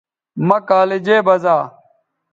مہ 0.47 0.57
کالجے 0.67 1.17
بزا 1.25 1.57